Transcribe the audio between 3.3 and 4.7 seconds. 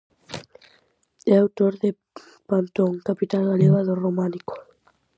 galega do Románico".